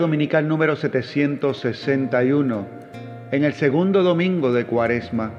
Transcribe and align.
Dominical 0.00 0.46
número 0.46 0.76
761. 0.76 2.66
En 3.30 3.44
el 3.44 3.52
segundo 3.54 4.02
domingo 4.02 4.52
de 4.52 4.64
Cuaresma. 4.64 5.32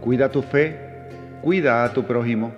Cuida 0.00 0.30
tu 0.30 0.42
fe, 0.42 0.76
cuida 1.42 1.84
a 1.84 1.92
tu 1.92 2.04
prójimo. 2.04 2.52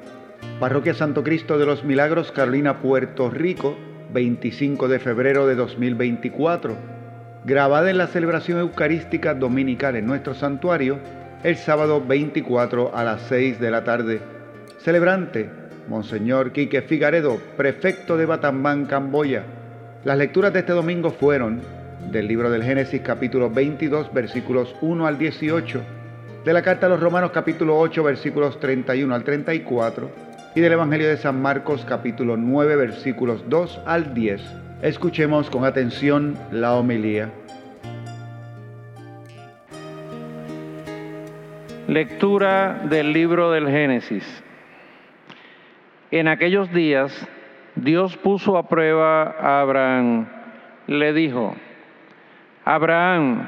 Parroquia 0.60 0.95
Santo 0.95 1.24
Cristo 1.24 1.59
de 1.59 1.66
los 1.66 1.84
Milagros, 1.84 2.30
Carolina, 2.33 2.80
Puerto 2.80 3.30
Rico, 3.30 3.77
25 4.12 4.88
de 4.88 4.98
febrero 4.98 5.47
de 5.47 5.55
2024. 5.57 6.77
Grabada 7.45 7.91
en 7.91 7.98
la 7.98 8.07
celebración 8.07 8.60
eucarística 8.60 9.35
dominical 9.35 9.96
en 9.96 10.07
nuestro 10.07 10.35
santuario, 10.35 10.98
el 11.43 11.57
sábado 11.57 12.02
24 12.07 12.96
a 12.96 13.05
las 13.05 13.23
6 13.23 13.60
de 13.60 13.71
la 13.71 13.85
tarde. 13.85 14.21
Celebrante, 14.79 15.51
Monseñor 15.88 16.52
Quique 16.52 16.82
Figaredo, 16.82 17.38
prefecto 17.57 18.16
de 18.16 18.27
Batambán, 18.27 18.87
Camboya. 18.87 19.45
Las 20.05 20.19
lecturas 20.19 20.52
de 20.52 20.59
este 20.59 20.74
domingo 20.74 21.10
fueron 21.13 21.63
del 22.10 22.29
libro 22.29 22.51
del 22.51 22.63
Génesis 22.63 23.01
capítulo 23.01 23.49
22 23.49 24.13
versículos 24.13 24.77
1 24.83 25.07
al 25.07 25.16
18, 25.16 25.83
de 26.45 26.52
la 26.52 26.61
carta 26.61 26.85
a 26.85 26.88
los 26.91 27.01
Romanos 27.01 27.30
capítulo 27.33 27.79
8 27.79 28.02
versículos 28.02 28.61
31 28.61 29.15
al 29.15 29.24
34 29.24 30.11
y 30.55 30.61
del 30.61 30.74
Evangelio 30.74 31.09
de 31.09 31.16
San 31.16 31.41
Marcos 31.41 31.87
capítulo 31.88 32.37
9 32.37 32.77
versículos 32.77 33.49
2 33.49 33.80
al 33.87 34.13
10. 34.13 34.43
Escuchemos 34.83 35.49
con 35.49 35.65
atención 35.65 36.37
la 36.52 36.74
homilía. 36.74 37.30
Lectura 41.89 42.83
del 42.91 43.15
libro 43.15 43.52
del 43.52 43.71
Génesis. 43.71 44.43
En 46.11 46.29
aquellos 46.29 46.71
días 46.74 47.27
Dios 47.85 48.16
puso 48.16 48.57
a 48.57 48.66
prueba 48.66 49.24
a 49.38 49.60
Abraham. 49.60 50.27
Le 50.87 51.13
dijo, 51.13 51.54
Abraham, 52.65 53.46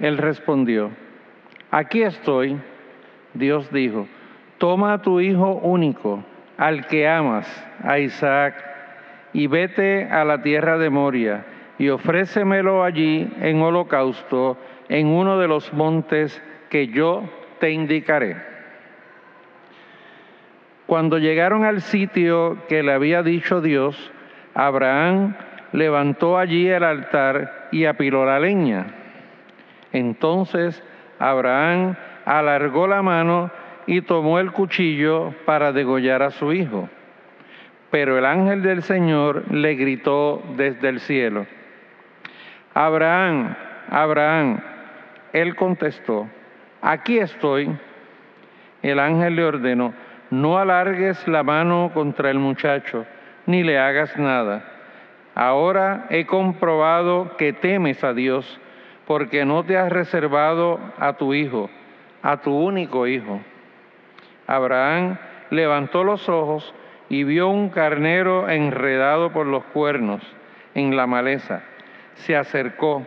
él 0.00 0.18
respondió, 0.18 0.90
aquí 1.70 2.02
estoy. 2.02 2.60
Dios 3.32 3.72
dijo, 3.72 4.06
toma 4.58 4.92
a 4.92 5.02
tu 5.02 5.18
hijo 5.18 5.54
único, 5.54 6.22
al 6.58 6.86
que 6.86 7.08
amas, 7.08 7.48
a 7.82 7.98
Isaac, 7.98 8.54
y 9.32 9.46
vete 9.46 10.04
a 10.10 10.26
la 10.26 10.42
tierra 10.42 10.76
de 10.76 10.90
Moria, 10.90 11.46
y 11.78 11.88
ofrécemelo 11.88 12.84
allí 12.84 13.26
en 13.40 13.62
holocausto 13.62 14.58
en 14.90 15.06
uno 15.06 15.38
de 15.38 15.48
los 15.48 15.72
montes 15.72 16.40
que 16.68 16.88
yo 16.88 17.22
te 17.60 17.70
indicaré. 17.70 18.53
Cuando 20.86 21.18
llegaron 21.18 21.64
al 21.64 21.80
sitio 21.80 22.58
que 22.68 22.82
le 22.82 22.92
había 22.92 23.22
dicho 23.22 23.60
Dios, 23.60 24.12
Abraham 24.54 25.34
levantó 25.72 26.38
allí 26.38 26.68
el 26.68 26.84
altar 26.84 27.68
y 27.72 27.86
apiló 27.86 28.24
la 28.24 28.38
leña. 28.38 28.86
Entonces 29.92 30.82
Abraham 31.18 31.96
alargó 32.24 32.86
la 32.86 33.02
mano 33.02 33.50
y 33.86 34.02
tomó 34.02 34.38
el 34.38 34.52
cuchillo 34.52 35.34
para 35.44 35.72
degollar 35.72 36.22
a 36.22 36.30
su 36.30 36.52
hijo. 36.52 36.88
Pero 37.90 38.18
el 38.18 38.24
ángel 38.24 38.62
del 38.62 38.82
Señor 38.82 39.44
le 39.52 39.74
gritó 39.74 40.42
desde 40.56 40.88
el 40.88 41.00
cielo, 41.00 41.46
Abraham, 42.74 43.54
Abraham, 43.88 44.58
él 45.32 45.54
contestó, 45.54 46.28
aquí 46.82 47.18
estoy. 47.18 47.70
El 48.82 48.98
ángel 48.98 49.36
le 49.36 49.44
ordenó, 49.44 49.94
no 50.40 50.58
alargues 50.58 51.26
la 51.28 51.42
mano 51.42 51.90
contra 51.94 52.30
el 52.30 52.38
muchacho, 52.38 53.06
ni 53.46 53.62
le 53.62 53.78
hagas 53.78 54.16
nada. 54.18 54.64
Ahora 55.34 56.06
he 56.10 56.26
comprobado 56.26 57.36
que 57.36 57.52
temes 57.52 58.02
a 58.04 58.14
Dios, 58.14 58.60
porque 59.06 59.44
no 59.44 59.64
te 59.64 59.76
has 59.76 59.92
reservado 59.92 60.80
a 60.98 61.14
tu 61.14 61.34
hijo, 61.34 61.70
a 62.22 62.38
tu 62.38 62.52
único 62.52 63.06
hijo. 63.06 63.40
Abraham 64.46 65.18
levantó 65.50 66.04
los 66.04 66.28
ojos 66.28 66.74
y 67.08 67.24
vio 67.24 67.48
un 67.48 67.68
carnero 67.68 68.48
enredado 68.48 69.32
por 69.32 69.46
los 69.46 69.64
cuernos 69.64 70.22
en 70.74 70.96
la 70.96 71.06
maleza. 71.06 71.62
Se 72.14 72.36
acercó, 72.36 73.06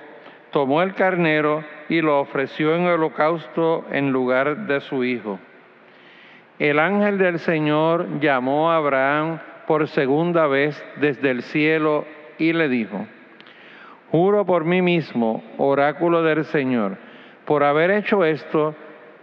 tomó 0.51 0.81
el 0.81 0.93
carnero 0.93 1.63
y 1.89 2.01
lo 2.01 2.19
ofreció 2.19 2.75
en 2.75 2.85
holocausto 2.85 3.85
en 3.91 4.11
lugar 4.11 4.67
de 4.67 4.81
su 4.81 5.03
hijo. 5.03 5.39
El 6.59 6.79
ángel 6.79 7.19
del 7.19 7.37
Señor 7.39 8.19
llamó 8.19 8.71
a 8.71 8.77
Abraham 8.77 9.39
por 9.67 9.87
segunda 9.87 10.47
vez 10.47 10.83
desde 10.99 11.29
el 11.29 11.43
cielo 11.43 12.05
y 12.39 12.53
le 12.53 12.67
dijo, 12.67 13.05
Juro 14.09 14.45
por 14.45 14.65
mí 14.65 14.81
mismo, 14.81 15.43
oráculo 15.57 16.23
del 16.23 16.45
Señor, 16.45 16.97
por 17.45 17.63
haber 17.63 17.91
hecho 17.91 18.25
esto, 18.25 18.73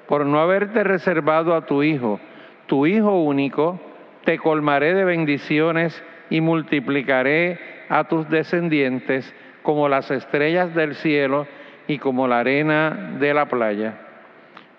por 0.06 0.26
no 0.26 0.38
haberte 0.38 0.84
reservado 0.84 1.56
a 1.56 1.66
tu 1.66 1.82
hijo, 1.82 2.20
tu 2.66 2.86
hijo 2.86 3.20
único, 3.20 3.80
te 4.24 4.38
colmaré 4.38 4.94
de 4.94 5.04
bendiciones 5.04 6.04
y 6.30 6.40
multiplicaré 6.40 7.58
a 7.88 8.04
tus 8.04 8.28
descendientes 8.28 9.34
como 9.62 9.88
las 9.88 10.10
estrellas 10.10 10.74
del 10.74 10.94
cielo 10.94 11.46
y 11.88 11.98
como 11.98 12.28
la 12.28 12.40
arena 12.40 13.16
de 13.18 13.34
la 13.34 13.46
playa. 13.46 14.03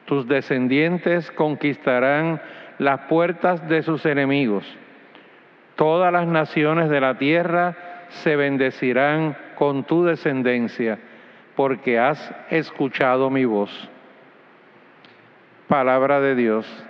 Tus 0.05 0.27
descendientes 0.27 1.31
conquistarán 1.31 2.41
las 2.77 3.01
puertas 3.01 3.67
de 3.67 3.81
sus 3.81 4.05
enemigos. 4.05 4.65
Todas 5.75 6.11
las 6.13 6.27
naciones 6.27 6.89
de 6.89 7.01
la 7.01 7.17
tierra 7.17 7.75
se 8.09 8.35
bendecirán 8.35 9.35
con 9.55 9.83
tu 9.83 10.05
descendencia, 10.05 10.99
porque 11.55 11.99
has 11.99 12.33
escuchado 12.49 13.29
mi 13.29 13.45
voz. 13.45 13.89
Palabra 15.67 16.21
de 16.21 16.35
Dios. 16.35 16.85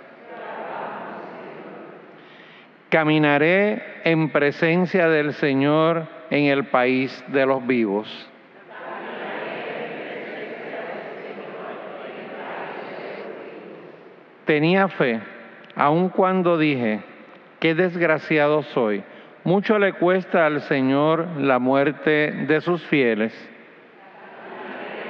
Caminaré 2.90 3.82
en 4.04 4.30
presencia 4.30 5.08
del 5.08 5.32
Señor 5.32 6.06
en 6.30 6.44
el 6.44 6.66
país 6.66 7.24
de 7.28 7.46
los 7.46 7.66
vivos. 7.66 8.30
Tenía 14.46 14.86
fe, 14.86 15.20
aun 15.74 16.08
cuando 16.08 16.56
dije, 16.56 17.00
qué 17.58 17.74
desgraciado 17.74 18.62
soy. 18.62 19.02
Mucho 19.42 19.78
le 19.80 19.92
cuesta 19.94 20.46
al 20.46 20.60
Señor 20.62 21.26
la 21.38 21.58
muerte 21.58 22.30
de 22.46 22.60
sus 22.60 22.80
fieles. 22.86 23.34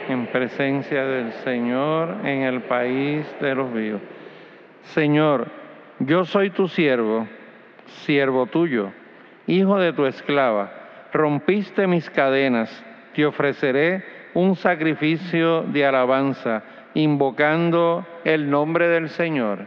En 0.08 0.26
presencia 0.28 1.04
del 1.04 1.32
Señor 1.44 2.16
en 2.24 2.42
el 2.42 2.62
país 2.62 3.26
de 3.40 3.54
los 3.54 3.72
vivos. 3.74 4.00
Señor, 4.94 5.48
yo 5.98 6.24
soy 6.24 6.48
tu 6.50 6.68
siervo, 6.68 7.28
siervo 8.04 8.46
tuyo, 8.46 8.90
hijo 9.46 9.78
de 9.78 9.92
tu 9.92 10.06
esclava. 10.06 10.72
Rompiste 11.12 11.86
mis 11.86 12.08
cadenas, 12.08 12.84
te 13.14 13.26
ofreceré 13.26 14.02
un 14.32 14.56
sacrificio 14.56 15.62
de 15.62 15.84
alabanza 15.84 16.62
invocando 16.94 18.06
el 18.26 18.50
nombre 18.50 18.88
del 18.88 19.08
Señor. 19.08 19.60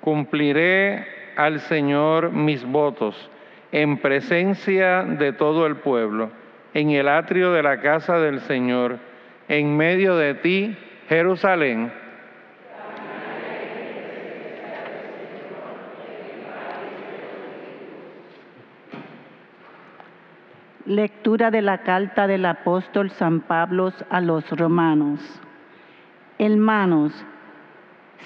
Cumpliré 0.00 1.06
al 1.36 1.60
Señor 1.60 2.30
mis 2.32 2.64
votos 2.64 3.30
en 3.70 3.98
presencia 3.98 5.02
de 5.02 5.34
todo 5.34 5.66
el 5.66 5.76
pueblo, 5.76 6.30
en 6.72 6.88
el 6.88 7.06
atrio 7.06 7.52
de 7.52 7.62
la 7.62 7.82
casa 7.82 8.18
del 8.18 8.40
Señor, 8.40 8.96
en 9.48 9.76
medio 9.76 10.16
de 10.16 10.32
ti, 10.36 10.78
Jerusalén 11.10 11.92
Lectura 20.94 21.50
de 21.50 21.60
la 21.60 21.78
carta 21.78 22.28
del 22.28 22.46
apóstol 22.46 23.10
San 23.10 23.40
Pablo 23.40 23.92
a 24.10 24.20
los 24.20 24.48
romanos. 24.52 25.18
Hermanos, 26.38 27.12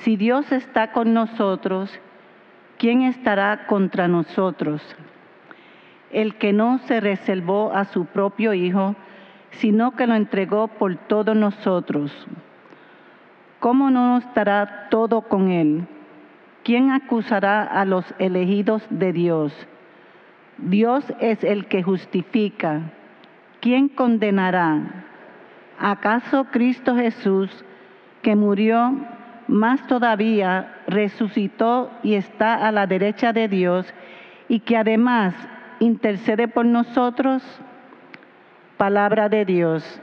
si 0.03 0.17
Dios 0.17 0.53
está 0.53 0.93
con 0.93 1.15
nosotros, 1.15 1.99
¿quién 2.76 3.00
estará 3.00 3.67
contra 3.67 4.06
nosotros? 4.06 4.82
El 6.11 6.35
que 6.35 6.53
no 6.53 6.76
se 6.81 7.00
reservó 7.00 7.73
a 7.73 7.87
su 7.87 8.05
propio 8.05 8.53
Hijo, 8.53 8.94
sino 9.53 9.93
que 9.93 10.06
lo 10.06 10.14
entregó 10.14 10.69
por 10.69 10.94
todos 10.94 11.35
nosotros. 11.35 12.12
¿Cómo 13.61 13.91
no 13.91 14.19
estará 14.19 14.88
todo 14.91 15.23
con 15.23 15.50
Él? 15.50 15.87
¿Quién 16.64 16.91
acusará 16.91 17.62
a 17.62 17.87
los 17.87 18.05
elegidos 18.19 18.87
de 18.91 19.14
Dios? 19.14 19.69
Dios 20.58 21.05
es 21.20 21.43
el 21.44 21.66
que 21.66 21.82
justifica. 21.82 22.82
¿Quién 23.60 23.88
condenará? 23.88 25.05
¿Acaso 25.78 26.46
Cristo 26.50 26.96
Jesús, 26.96 27.64
que 28.22 28.34
murió, 28.34 28.94
más 29.46 29.87
todavía 29.87 30.82
resucitó 30.87 31.90
y 32.02 32.14
está 32.14 32.66
a 32.66 32.72
la 32.72 32.87
derecha 32.87 33.32
de 33.32 33.49
Dios 33.49 33.93
y 34.49 34.60
que 34.60 34.76
además 34.76 35.34
intercede 35.78 36.49
por 36.49 36.66
nosotros? 36.66 37.43
Palabra 38.76 39.28
de 39.28 39.44
Dios. 39.44 40.00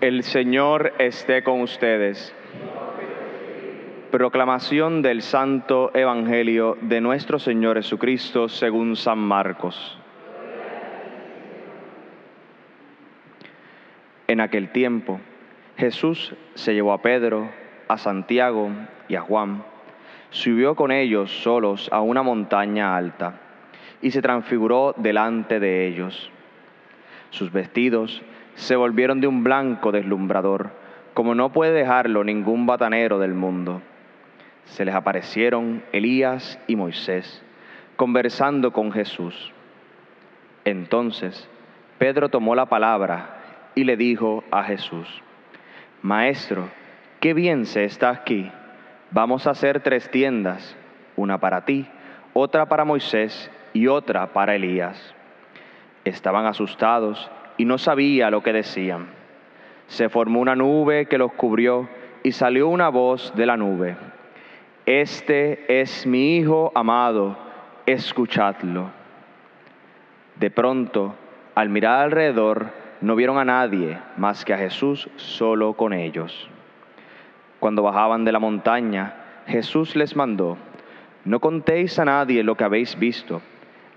El 0.00 0.22
Señor 0.22 0.94
esté 0.98 1.42
con 1.42 1.60
ustedes. 1.60 2.34
Proclamación 4.10 5.02
del 5.02 5.20
Santo 5.20 5.90
Evangelio 5.92 6.78
de 6.80 7.02
nuestro 7.02 7.38
Señor 7.38 7.76
Jesucristo 7.76 8.48
según 8.48 8.96
San 8.96 9.18
Marcos. 9.18 9.98
En 14.26 14.40
aquel 14.40 14.72
tiempo, 14.72 15.20
Jesús 15.76 16.34
se 16.54 16.72
llevó 16.72 16.94
a 16.94 17.02
Pedro, 17.02 17.50
a 17.86 17.98
Santiago 17.98 18.70
y 19.06 19.16
a 19.16 19.20
Juan, 19.20 19.62
subió 20.30 20.76
con 20.76 20.92
ellos 20.92 21.30
solos 21.42 21.90
a 21.92 22.00
una 22.00 22.22
montaña 22.22 22.96
alta 22.96 23.38
y 24.00 24.12
se 24.12 24.22
transfiguró 24.22 24.94
delante 24.96 25.60
de 25.60 25.86
ellos. 25.86 26.30
Sus 27.28 27.52
vestidos 27.52 28.22
se 28.60 28.76
volvieron 28.76 29.22
de 29.22 29.26
un 29.26 29.42
blanco 29.42 29.90
deslumbrador, 29.90 30.70
como 31.14 31.34
no 31.34 31.50
puede 31.50 31.72
dejarlo 31.72 32.24
ningún 32.24 32.66
batanero 32.66 33.18
del 33.18 33.32
mundo. 33.32 33.80
Se 34.66 34.84
les 34.84 34.94
aparecieron 34.94 35.82
Elías 35.92 36.60
y 36.66 36.76
Moisés, 36.76 37.42
conversando 37.96 38.72
con 38.72 38.92
Jesús. 38.92 39.52
Entonces 40.66 41.48
Pedro 41.96 42.28
tomó 42.28 42.54
la 42.54 42.66
palabra 42.66 43.70
y 43.74 43.84
le 43.84 43.96
dijo 43.96 44.44
a 44.50 44.62
Jesús, 44.64 45.08
Maestro, 46.02 46.68
qué 47.18 47.32
bien 47.32 47.64
se 47.64 47.84
está 47.84 48.10
aquí. 48.10 48.52
Vamos 49.10 49.46
a 49.46 49.52
hacer 49.52 49.80
tres 49.80 50.10
tiendas, 50.10 50.76
una 51.16 51.38
para 51.38 51.64
ti, 51.64 51.86
otra 52.34 52.66
para 52.66 52.84
Moisés 52.84 53.50
y 53.72 53.86
otra 53.86 54.34
para 54.34 54.54
Elías. 54.54 55.14
Estaban 56.04 56.44
asustados 56.44 57.30
y 57.56 57.64
no 57.64 57.78
sabía 57.78 58.30
lo 58.30 58.42
que 58.42 58.52
decían. 58.52 59.08
Se 59.86 60.08
formó 60.08 60.40
una 60.40 60.56
nube 60.56 61.06
que 61.06 61.18
los 61.18 61.32
cubrió 61.32 61.88
y 62.22 62.32
salió 62.32 62.68
una 62.68 62.88
voz 62.88 63.32
de 63.34 63.46
la 63.46 63.56
nube. 63.56 63.96
Este 64.86 65.80
es 65.80 66.06
mi 66.06 66.36
Hijo 66.38 66.72
amado, 66.74 67.36
escuchadlo. 67.86 68.90
De 70.36 70.50
pronto, 70.50 71.14
al 71.54 71.68
mirar 71.68 72.04
alrededor, 72.04 72.68
no 73.00 73.16
vieron 73.16 73.38
a 73.38 73.44
nadie 73.44 73.98
más 74.16 74.44
que 74.44 74.54
a 74.54 74.58
Jesús 74.58 75.08
solo 75.16 75.74
con 75.74 75.92
ellos. 75.92 76.48
Cuando 77.58 77.82
bajaban 77.82 78.24
de 78.24 78.32
la 78.32 78.38
montaña, 78.38 79.14
Jesús 79.46 79.96
les 79.96 80.16
mandó, 80.16 80.56
no 81.24 81.40
contéis 81.40 81.98
a 81.98 82.04
nadie 82.04 82.42
lo 82.42 82.54
que 82.54 82.64
habéis 82.64 82.98
visto, 82.98 83.42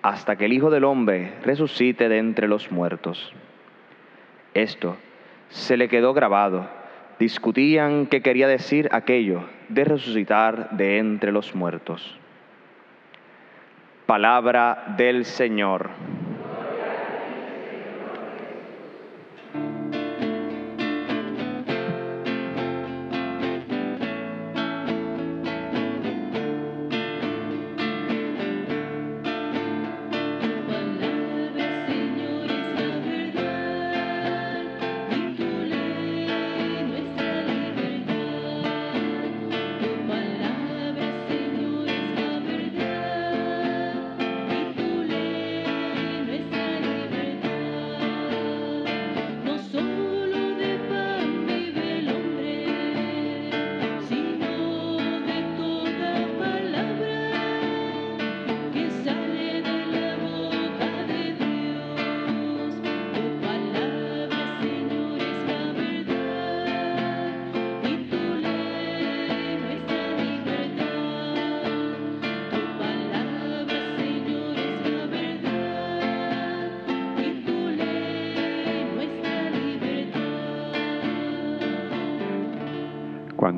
hasta 0.03 0.35
que 0.35 0.45
el 0.45 0.53
Hijo 0.53 0.69
del 0.69 0.83
Hombre 0.83 1.33
resucite 1.43 2.09
de 2.09 2.19
entre 2.19 2.47
los 2.47 2.71
muertos. 2.71 3.33
Esto 4.53 4.97
se 5.49 5.77
le 5.77 5.87
quedó 5.87 6.13
grabado. 6.13 6.67
Discutían 7.19 8.07
qué 8.07 8.21
quería 8.21 8.47
decir 8.47 8.89
aquello 8.91 9.45
de 9.69 9.85
resucitar 9.85 10.71
de 10.71 10.97
entre 10.97 11.31
los 11.31 11.55
muertos. 11.55 12.19
Palabra 14.05 14.95
del 14.97 15.23
Señor. 15.23 15.89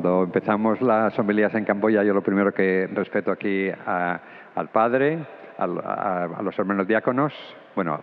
Cuando 0.05 0.25
empezamos 0.25 0.81
las 0.83 1.17
homilías 1.17 1.55
en 1.55 1.65
Camboya, 1.65 2.03
yo 2.03 2.13
lo 2.13 2.21
primero 2.21 2.53
que 2.53 2.87
respeto 2.93 3.31
aquí 3.31 3.71
al 3.87 4.69
padre, 4.71 5.17
a, 5.57 5.65
los 6.43 6.59
hermanos 6.59 6.87
diáconos, 6.87 7.33
bueno, 7.75 8.01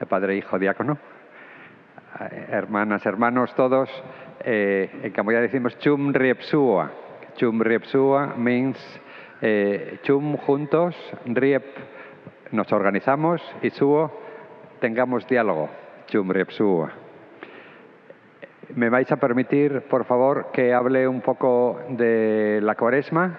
el 0.00 0.06
padre 0.06 0.32
e 0.32 0.36
hijo 0.38 0.58
diácono, 0.58 0.96
hermanas, 2.48 3.04
hermanos 3.04 3.54
todos. 3.54 3.90
Eh, 4.42 5.00
en 5.02 5.12
Camboya 5.12 5.42
decimos 5.42 5.78
chum 5.78 6.14
riepsua. 6.14 6.90
Chum 7.36 7.60
riepsua 7.60 8.32
means 8.34 8.78
eh, 9.42 9.98
chum 10.04 10.38
juntos, 10.38 10.96
riep 11.26 11.64
nos 12.52 12.72
organizamos 12.72 13.42
y 13.60 13.68
suo 13.68 14.10
tengamos 14.80 15.28
diálogo. 15.28 15.68
Chum 16.06 16.30
riepsua. 16.30 17.01
¿Me 18.74 18.88
vais 18.88 19.10
a 19.12 19.16
permitir, 19.16 19.82
por 19.82 20.06
favor, 20.06 20.46
que 20.50 20.72
hable 20.72 21.06
un 21.06 21.20
poco 21.20 21.78
de 21.90 22.58
la 22.62 22.74
cuaresma, 22.74 23.38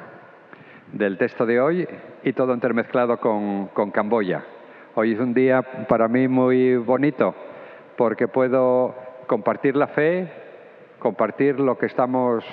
del 0.92 1.18
texto 1.18 1.48
de 1.48 1.60
hoy 1.60 1.88
y 2.24 2.34
todo 2.34 2.54
intermezclado 2.54 3.18
con, 3.18 3.92
Camboya? 3.92 4.44
Hoy 4.94 5.14
es 5.14 5.20
un 5.20 5.34
día 5.34 5.64
para 5.88 6.08
mí 6.08 6.28
muy 6.28 6.76
bonito 6.76 7.34
porque 7.98 8.28
puedo 8.28 8.94
compartir 9.26 9.76
la 9.76 9.88
fe, 9.88 10.32
compartir 11.00 11.60
lo 11.60 11.80
que 11.80 11.88
estamos 11.88 12.46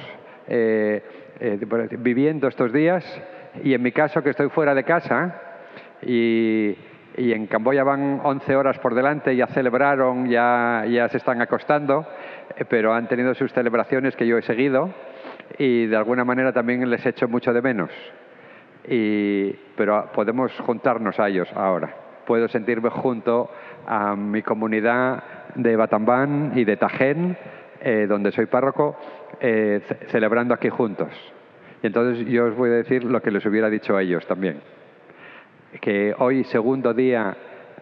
eh, 0.49 1.03
eh, 1.39 1.59
viviendo 1.99 2.49
estos 2.49 2.73
días 2.73 3.05
y 3.63 3.75
en 3.75 3.83
mi 3.83 3.93
caso 3.93 4.23
que 4.23 4.31
estoy 4.31 4.49
fuera 4.49 4.75
de 4.75 4.85
casa 4.85 5.39
y, 6.03 6.79
en 7.17 7.47
Camboya 7.47 7.85
van 7.85 8.21
11 8.25 8.57
horas 8.57 8.79
por 8.79 8.95
delante, 8.95 9.37
ya 9.37 9.47
celebraron, 9.49 10.29
ya, 10.29 10.85
se 11.11 11.19
están 11.19 11.43
acostando, 11.43 12.07
pero 12.69 12.95
han 12.95 13.09
tenido 13.09 13.35
sus 13.35 13.53
celebraciones 13.53 14.17
que 14.17 14.27
yo 14.27 14.39
he 14.39 14.43
seguido 14.43 14.91
y 15.59 15.87
de 15.87 15.97
alguna 15.97 16.25
manera 16.25 16.53
también 16.53 16.89
les 16.89 17.05
echo 17.05 17.29
mucho 17.29 17.53
de 17.53 17.63
menos. 17.63 17.91
Y, 18.89 19.53
pero 19.77 20.11
podemos 20.13 20.53
juntarnos 20.61 21.19
a 21.21 21.29
ellos 21.29 21.49
ahora. 21.55 21.95
Puedo 22.27 22.49
sentirme 22.49 22.91
junto 22.91 23.51
a 23.87 24.15
mi 24.17 24.43
comunidad 24.43 25.23
de 25.55 25.77
Batambán 25.77 26.53
y 26.55 26.65
de 26.65 26.77
Tajén, 26.77 27.37
eh, 27.81 28.07
donde 28.09 28.33
soy 28.33 28.47
párroco, 28.47 28.97
eh, 29.41 29.81
celebrando 30.09 30.55
aquí 30.55 30.69
juntos. 30.69 31.09
Y 31.83 31.87
entonces 31.87 32.27
yo 32.27 32.47
os 32.47 32.57
voy 32.57 32.71
a 32.71 32.75
decir 32.75 33.05
lo 33.05 33.21
que 33.21 33.31
les 33.31 33.45
hubiera 33.47 33.69
dicho 33.71 33.97
a 33.97 34.03
ellos 34.03 34.27
también 34.27 34.61
que 35.79 36.15
hoy, 36.19 36.45
segundo 36.45 36.93
día 36.95 37.37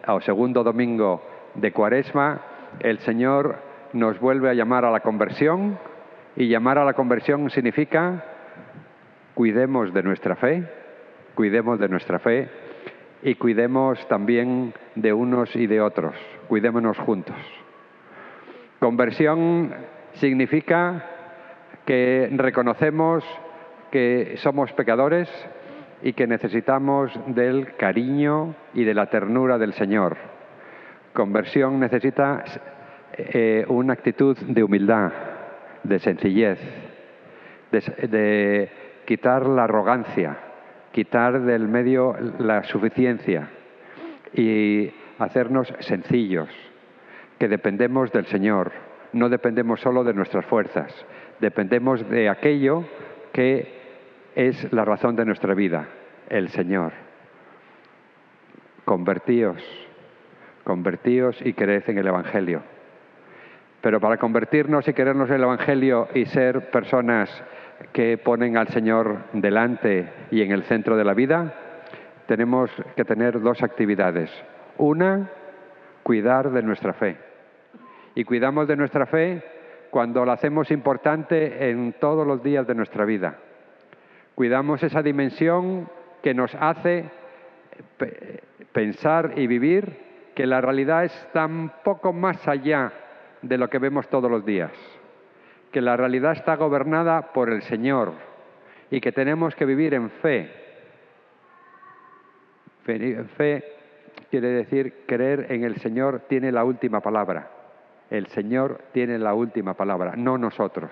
o 0.07 0.21
segundo 0.21 0.63
domingo 0.63 1.23
de 1.55 1.71
Cuaresma, 1.71 2.41
el 2.79 2.99
Señor 2.99 3.57
nos 3.93 4.19
vuelve 4.19 4.49
a 4.49 4.53
llamar 4.53 4.85
a 4.85 4.91
la 4.91 4.99
conversión 5.01 5.77
y 6.35 6.47
llamar 6.47 6.77
a 6.77 6.85
la 6.85 6.93
conversión 6.93 7.49
significa 7.49 8.23
cuidemos 9.33 9.93
de 9.93 10.03
nuestra 10.03 10.35
fe, 10.35 10.63
cuidemos 11.35 11.79
de 11.79 11.89
nuestra 11.89 12.19
fe 12.19 12.49
y 13.23 13.35
cuidemos 13.35 14.07
también 14.07 14.73
de 14.95 15.13
unos 15.13 15.55
y 15.55 15.67
de 15.67 15.81
otros, 15.81 16.15
cuidémonos 16.47 16.97
juntos. 16.99 17.37
Conversión 18.79 19.73
significa 20.13 21.05
que 21.85 22.29
reconocemos 22.31 23.23
que 23.91 24.35
somos 24.37 24.71
pecadores, 24.73 25.29
y 26.01 26.13
que 26.13 26.27
necesitamos 26.27 27.11
del 27.27 27.75
cariño 27.75 28.55
y 28.73 28.83
de 28.83 28.93
la 28.93 29.07
ternura 29.07 29.57
del 29.57 29.73
Señor. 29.73 30.17
Conversión 31.13 31.79
necesita 31.79 32.43
eh, 33.21 33.65
una 33.67 33.91
actitud 33.91 34.37
de 34.37 34.63
humildad, 34.63 35.11
de 35.83 35.99
sencillez, 35.99 36.57
de, 37.69 38.71
quitar 39.05 39.45
la 39.45 39.65
arrogancia, 39.65 40.37
quitar 40.93 41.41
del 41.41 41.67
medio 41.67 42.15
la 42.37 42.63
suficiencia 42.63 43.49
y 44.33 44.89
hacernos 45.17 45.73
sencillos, 45.79 46.47
que 47.37 47.49
dependemos 47.49 48.11
del 48.13 48.25
Señor, 48.27 48.71
no 49.11 49.27
dependemos 49.27 49.81
solo 49.81 50.05
de 50.05 50.13
nuestras 50.13 50.45
fuerzas, 50.45 50.93
dependemos 51.41 52.09
de 52.09 52.29
aquello 52.29 52.85
que 53.33 53.79
es 54.35 54.71
la 54.71 54.85
razón 54.85 55.17
de 55.17 55.25
nuestra 55.25 55.53
vida, 55.53 55.89
el 56.29 56.47
Señor. 56.49 56.93
Convertíos, 58.85 59.61
convertíos 60.63 61.37
y 61.43 61.51
creed 61.51 61.83
en 61.87 61.97
el 61.97 62.07
Evangelio. 62.07 62.61
Pero 63.81 63.99
para 63.99 64.17
convertirnos 64.17 64.87
y 64.87 64.93
querernos 64.93 65.29
el 65.29 65.43
Evangelio 65.43 66.07
y 66.13 66.25
ser 66.25 66.69
personas 66.69 67.29
que 67.93 68.17
ponen 68.17 68.57
al 68.57 68.67
Señor 68.67 69.17
delante 69.33 70.09
y 70.31 70.41
en 70.41 70.51
el 70.51 70.63
centro 70.63 70.97
de 70.97 71.05
la 71.05 71.13
vida, 71.13 71.53
tenemos 72.27 72.69
que 72.95 73.05
tener 73.05 73.39
dos 73.39 73.63
actividades. 73.63 74.29
Una, 74.77 75.29
cuidar 76.03 76.51
de 76.51 76.61
nuestra 76.61 76.93
fe. 76.93 77.17
Y 78.15 78.25
cuidamos 78.25 78.67
de 78.67 78.75
nuestra 78.75 79.05
fe 79.05 79.41
cuando 79.89 80.25
la 80.25 80.33
hacemos 80.33 80.71
importante 80.71 81.69
en 81.69 81.93
todos 81.93 82.27
los 82.27 82.43
días 82.43 82.67
de 82.67 82.75
nuestra 82.75 83.05
vida 83.05 83.37
cuidamos 84.39 84.81
esa 84.83 85.01
dimensión 85.01 85.89
que 86.23 86.33
nos 86.33 86.55
hace 86.55 87.09
pensar 88.71 89.33
y 89.35 89.47
vivir 89.47 90.31
que 90.33 90.47
la 90.47 90.61
realidad 90.61 91.03
es 91.03 91.27
tan 91.33 91.73
poco 91.83 92.13
más 92.13 92.47
allá 92.47 92.93
de 93.41 93.57
lo 93.57 93.69
que 93.69 93.79
vemos 93.79 94.07
todos 94.09 94.29
los 94.29 94.45
días, 94.45 94.71
que 95.71 95.81
la 95.81 95.97
realidad 95.97 96.33
está 96.33 96.55
gobernada 96.55 97.33
por 97.33 97.49
el 97.49 97.61
Señor 97.63 98.13
y 98.91 99.01
que 99.01 99.11
tenemos 99.11 99.55
que 99.55 99.65
vivir 99.65 99.93
en 99.93 100.09
fe. 100.09 100.51
Fe 102.83 103.63
quiere 104.31 104.47
decir 104.49 105.03
creer 105.05 105.51
en 105.51 105.63
el 105.63 105.77
Señor 105.77 106.21
tiene 106.27 106.51
la 106.51 106.63
última 106.63 107.01
palabra. 107.01 107.51
El 108.09 108.27
Señor 108.27 108.81
tiene 108.91 109.19
la 109.19 109.35
última 109.35 109.75
palabra, 109.75 110.15
no 110.15 110.37
nosotros 110.37 110.91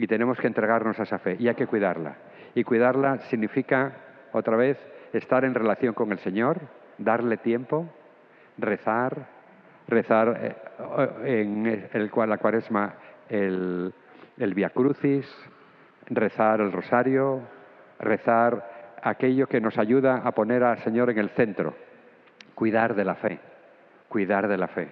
y 0.00 0.06
tenemos 0.06 0.38
que 0.38 0.46
entregarnos 0.46 0.98
a 0.98 1.02
esa 1.02 1.18
fe 1.18 1.36
y 1.38 1.46
hay 1.48 1.54
que 1.54 1.66
cuidarla. 1.66 2.16
Y 2.54 2.64
cuidarla 2.64 3.18
significa, 3.28 3.92
otra 4.32 4.56
vez, 4.56 4.78
estar 5.12 5.44
en 5.44 5.54
relación 5.54 5.92
con 5.92 6.10
el 6.10 6.18
Señor, 6.20 6.58
darle 6.96 7.36
tiempo, 7.36 7.86
rezar, 8.56 9.26
rezar 9.90 10.40
eh, 10.40 11.42
en 11.42 11.88
el, 11.92 12.10
la 12.28 12.38
cuaresma 12.38 12.94
el, 13.28 13.92
el 14.38 14.54
Via 14.54 14.70
Crucis, 14.70 15.26
rezar 16.08 16.60
el 16.60 16.72
rosario, 16.72 17.40
rezar 17.98 18.96
aquello 19.02 19.46
que 19.46 19.60
nos 19.60 19.78
ayuda 19.78 20.22
a 20.24 20.32
poner 20.32 20.62
al 20.62 20.78
Señor 20.78 21.10
en 21.10 21.18
el 21.18 21.30
centro, 21.30 21.74
cuidar 22.54 22.94
de 22.94 23.04
la 23.04 23.14
fe, 23.14 23.38
cuidar 24.08 24.48
de 24.48 24.56
la 24.56 24.68
fe. 24.68 24.88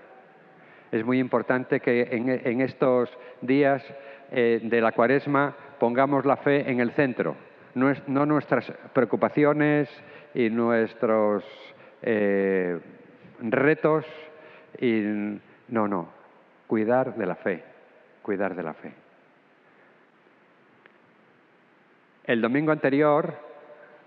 Es 0.90 1.04
muy 1.04 1.18
importante 1.18 1.80
que 1.80 2.08
en, 2.10 2.28
en 2.28 2.60
estos 2.60 3.10
días 3.40 3.82
eh, 4.30 4.60
de 4.62 4.80
la 4.80 4.92
cuaresma 4.92 5.54
pongamos 5.78 6.24
la 6.24 6.36
fe 6.36 6.70
en 6.70 6.80
el 6.80 6.90
centro, 6.92 7.36
no, 7.74 8.26
nuestras 8.26 8.70
preocupaciones 8.92 9.88
y 10.34 10.50
nuestros 10.50 11.44
eh, 12.02 12.78
retos, 13.40 14.04
y, 14.80 15.02
no, 15.68 15.88
no, 15.88 16.08
cuidar 16.66 17.16
de 17.16 17.26
la 17.26 17.34
fe, 17.36 17.62
cuidar 18.22 18.54
de 18.54 18.62
la 18.62 18.74
fe. 18.74 18.92
El 22.24 22.40
domingo 22.40 22.72
anterior, 22.72 23.34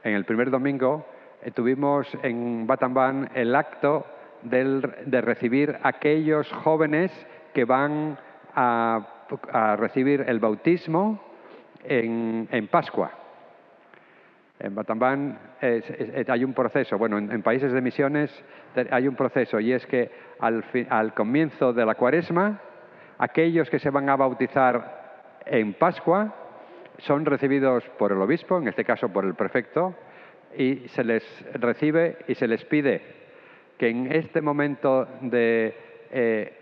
en 0.03 0.13
el 0.13 0.25
primer 0.25 0.51
domingo, 0.51 1.05
eh, 1.41 1.51
tuvimos 1.51 2.07
en 2.21 2.67
Batambán 2.67 3.29
el 3.33 3.55
acto 3.55 4.05
de 4.43 5.21
recibir 5.21 5.77
aquellos 5.83 6.51
jóvenes 6.51 7.11
que 7.53 7.65
van 7.65 8.17
a 8.55 9.21
a 9.51 9.75
recibir 9.75 10.25
el 10.27 10.39
bautismo 10.39 11.21
en, 11.83 12.67
Pascua. 12.69 13.11
En 14.63 14.75
Batambán 14.75 15.39
hay 15.59 16.43
un 16.43 16.53
proceso, 16.53 16.97
bueno, 16.97 17.17
en, 17.17 17.41
países 17.41 17.73
de 17.73 17.81
misiones 17.81 18.31
hay 18.91 19.07
un 19.07 19.15
proceso 19.15 19.59
y 19.59 19.73
es 19.73 19.85
que 19.87 20.11
al, 20.39 20.63
al 20.89 21.13
comienzo 21.15 21.73
de 21.73 21.83
la 21.83 21.95
cuaresma, 21.95 22.59
aquellos 23.17 23.69
que 23.71 23.79
se 23.79 23.89
van 23.89 24.07
a 24.09 24.15
bautizar 24.15 25.39
en 25.45 25.73
Pascua 25.73 26.35
son 26.99 27.25
recibidos 27.25 27.83
por 27.97 28.11
el 28.11 28.21
obispo, 28.21 28.59
en 28.59 28.67
este 28.67 28.85
caso 28.85 29.09
por 29.09 29.25
el 29.25 29.33
prefecto, 29.33 29.95
y 30.55 30.87
se 30.89 31.03
les 31.03 31.23
recibe 31.59 32.17
y 32.27 32.35
se 32.35 32.47
les 32.47 32.63
pide 32.65 33.01
que 33.79 33.89
en 33.89 34.11
este 34.11 34.41
momento 34.41 35.07
de 35.21 35.75
eh, 36.11 36.53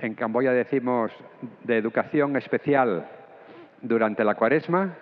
en 0.00 0.14
Camboya 0.14 0.52
decimos 0.52 1.12
de 1.64 1.76
educación 1.76 2.36
especial 2.36 3.06
durante 3.82 4.24
la 4.24 4.34
cuaresma, 4.34 4.96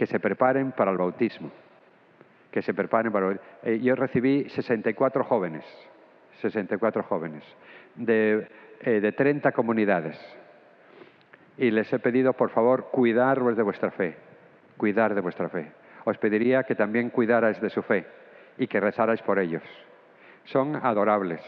que 0.00 0.06
se 0.06 0.18
preparen 0.18 0.72
para 0.72 0.90
el 0.90 0.96
bautismo. 0.96 1.50
Que 2.50 2.62
se 2.62 2.72
preparen 2.72 3.12
para 3.12 3.38
eh, 3.62 3.80
Yo 3.80 3.94
recibí 3.94 4.48
64 4.48 5.24
jóvenes, 5.24 5.62
64 6.40 7.02
jóvenes, 7.02 7.44
de, 7.96 8.48
eh, 8.80 9.00
de 9.02 9.12
30 9.12 9.52
comunidades. 9.52 10.18
Y 11.58 11.70
les 11.70 11.92
he 11.92 11.98
pedido, 11.98 12.32
por 12.32 12.48
favor, 12.48 12.88
cuidaros 12.90 13.58
de 13.58 13.62
vuestra 13.62 13.90
fe, 13.90 14.16
cuidar 14.78 15.14
de 15.14 15.20
vuestra 15.20 15.50
fe. 15.50 15.70
Os 16.06 16.16
pediría 16.16 16.62
que 16.62 16.74
también 16.74 17.10
cuidarais 17.10 17.60
de 17.60 17.68
su 17.68 17.82
fe 17.82 18.06
y 18.56 18.68
que 18.68 18.80
rezarais 18.80 19.20
por 19.20 19.38
ellos. 19.38 19.62
Son 20.44 20.76
adorables, 20.76 21.42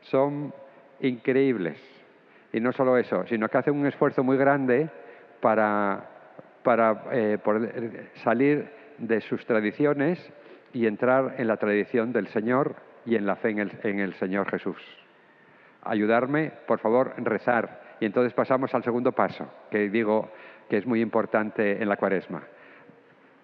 son 0.00 0.52
increíbles. 0.98 1.78
Y 2.52 2.58
no 2.58 2.72
solo 2.72 2.98
eso, 2.98 3.24
sino 3.28 3.48
que 3.48 3.58
hacen 3.58 3.76
un 3.76 3.86
esfuerzo 3.86 4.24
muy 4.24 4.36
grande 4.36 4.90
para, 5.40 6.15
para 6.66 7.04
eh, 7.12 7.38
poder 7.38 8.10
salir 8.24 8.68
de 8.98 9.20
sus 9.20 9.46
tradiciones 9.46 10.18
y 10.72 10.88
entrar 10.88 11.36
en 11.38 11.46
la 11.46 11.58
tradición 11.58 12.12
del 12.12 12.26
Señor 12.26 12.74
y 13.04 13.14
en 13.14 13.24
la 13.24 13.36
fe 13.36 13.50
en 13.50 13.60
el, 13.60 13.72
en 13.84 14.00
el 14.00 14.14
Señor 14.14 14.50
Jesús. 14.50 14.76
Ayudarme, 15.82 16.50
por 16.66 16.80
favor, 16.80 17.14
rezar. 17.18 17.96
Y 18.00 18.06
entonces 18.06 18.34
pasamos 18.34 18.74
al 18.74 18.82
segundo 18.82 19.12
paso, 19.12 19.48
que 19.70 19.88
digo 19.88 20.28
que 20.68 20.78
es 20.78 20.86
muy 20.86 21.00
importante 21.00 21.80
en 21.80 21.88
la 21.88 21.96
cuaresma. 21.96 22.42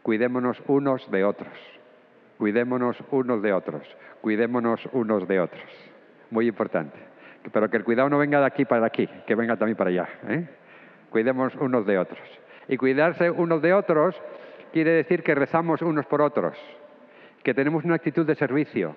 Cuidémonos 0.03 0.61
unos 0.67 1.09
de 1.13 1.23
otros. 1.23 1.55
Cuidémonos 2.39 2.99
unos 3.13 3.41
de 3.41 3.53
otros. 3.53 3.97
Cuidémonos 4.21 4.89
unos 4.93 5.29
de 5.29 5.39
otros. 5.39 5.71
Muy 6.33 6.49
importante 6.49 7.13
pero 7.51 7.69
que 7.69 7.77
el 7.77 7.85
cuidado 7.85 8.09
no 8.09 8.19
venga 8.19 8.41
de 8.41 8.47
aquí 8.47 8.65
para 8.65 8.87
aquí, 8.87 9.09
que 9.27 9.35
venga 9.35 9.57
también 9.57 9.77
para 9.77 9.91
allá. 9.91 10.09
¿eh? 10.29 10.47
Cuidemos 11.11 11.55
unos 11.57 11.87
de 11.87 11.99
otros. 11.99 12.21
Y 12.69 12.77
cuidarse 12.77 13.31
unos 13.31 13.61
de 13.63 13.75
otros 13.75 14.21
quiere 14.73 14.93
decir 14.93 15.23
que 15.23 15.35
rezamos 15.35 15.83
unos 15.83 16.07
por 16.07 16.23
otros, 16.23 16.57
que 17.43 17.55
tenemos 17.55 17.85
una 17.85 17.97
actitud 17.97 18.27
de 18.27 18.35
servicio, 18.35 18.97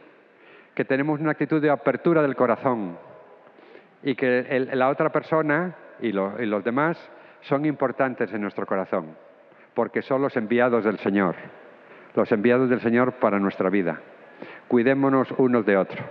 que 0.74 0.86
tenemos 0.86 1.19
una 1.19 1.31
actitud 1.31 1.62
de 1.62 1.69
apertura 1.69 2.22
del 2.22 2.36
corazón 2.36 2.98
y 4.03 4.15
que 4.15 4.67
la 4.74 4.89
otra 4.89 5.10
persona 5.10 5.75
y 6.00 6.12
los 6.12 6.63
demás 6.63 6.98
son 7.41 7.65
importantes 7.65 8.34
en 8.34 8.41
nuestro 8.41 8.65
corazón, 8.65 9.15
porque 9.74 10.01
son 10.01 10.22
los 10.22 10.36
enviados 10.38 10.84
del 10.84 10.98
Señor, 11.00 11.36
los 12.13 12.31
enviados 12.31 12.69
del 12.69 12.81
Señor 12.81 13.13
para 13.13 13.39
nuestra 13.39 13.69
vida. 13.69 14.00
Cuidémonos 14.67 15.31
unos 15.38 15.65
de 15.65 15.77
otros. 15.77 16.05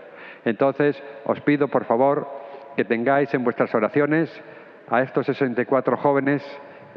Entonces, 0.44 1.02
os 1.24 1.40
pido, 1.40 1.68
por 1.68 1.84
favor, 1.84 2.28
que 2.76 2.84
tengáis 2.84 3.32
en 3.34 3.44
vuestras 3.44 3.74
oraciones 3.74 4.30
a 4.88 5.02
estos 5.02 5.26
64 5.26 5.96
jóvenes 5.96 6.42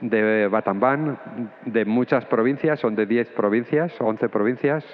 de 0.01 0.47
Batambán, 0.47 1.17
de 1.65 1.85
muchas 1.85 2.25
provincias, 2.25 2.79
son 2.79 2.95
de 2.95 3.05
10 3.05 3.29
provincias, 3.29 3.93
11 3.99 4.29
provincias, 4.29 4.85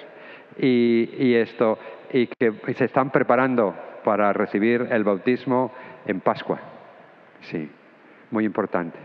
y, 0.58 1.10
y 1.18 1.34
esto, 1.34 1.78
y 2.12 2.26
que 2.26 2.52
se 2.74 2.84
están 2.84 3.10
preparando 3.10 3.74
para 4.04 4.32
recibir 4.32 4.86
el 4.90 5.02
bautismo 5.04 5.72
en 6.06 6.20
Pascua. 6.20 6.60
Sí, 7.40 7.70
muy 8.30 8.44
importante. 8.44 8.98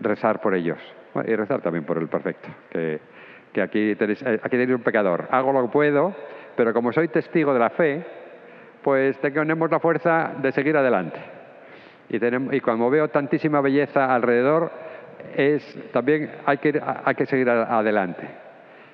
Rezar 0.00 0.40
por 0.40 0.54
ellos. 0.54 0.78
Y 1.26 1.34
rezar 1.34 1.60
también 1.60 1.84
por 1.84 1.98
el 1.98 2.06
perfecto, 2.06 2.48
que, 2.70 3.00
aquí, 3.60 3.94
tenéis, 3.96 4.22
eh, 4.22 4.38
aquí 4.42 4.50
tenéis 4.50 4.76
un 4.76 4.82
pecador. 4.82 5.26
Hago 5.30 5.52
lo 5.52 5.62
que 5.62 5.72
puedo, 5.72 6.14
pero 6.54 6.72
como 6.72 6.92
soy 6.92 7.08
testigo 7.08 7.52
de 7.52 7.58
la 7.58 7.70
fe, 7.70 8.04
pues 8.82 9.18
tenemos 9.18 9.70
la 9.70 9.80
fuerza 9.80 10.32
de 10.40 10.52
seguir 10.52 10.76
adelante. 10.76 11.18
Y, 12.08 12.18
tenemos, 12.18 12.54
y 12.54 12.60
cuando 12.60 12.88
veo 12.88 13.08
tantísima 13.08 13.60
belleza 13.60 14.14
alrededor, 14.14 14.70
es, 15.36 15.62
también 15.92 16.30
hay 16.46 16.58
que, 16.58 16.80
hay 17.04 17.14
que 17.14 17.26
seguir 17.26 17.48
adelante. 17.50 18.28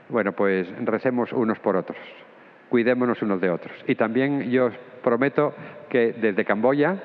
Bueno, 0.09 0.33
pues 0.33 0.69
recemos 0.85 1.33
unos 1.33 1.59
por 1.59 1.77
otros, 1.77 1.99
cuidémonos 2.69 3.23
unos 3.23 3.41
de 3.41 3.51
otros. 3.51 3.73
Y 3.87 3.95
también 3.95 4.51
yo 4.51 4.67
os 4.67 4.75
prometo 5.03 5.55
que 5.89 6.13
desde 6.13 6.45
Camboya, 6.45 6.97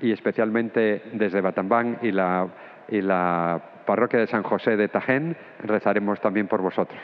y 0.00 0.12
especialmente 0.12 1.02
desde 1.12 1.40
Batambán 1.40 1.98
y 2.02 2.10
la, 2.10 2.48
y 2.88 3.00
la 3.00 3.60
parroquia 3.86 4.20
de 4.20 4.26
San 4.26 4.42
José 4.42 4.76
de 4.76 4.88
Tajén, 4.88 5.36
rezaremos 5.60 6.20
también 6.20 6.48
por 6.48 6.62
vosotros. 6.62 7.00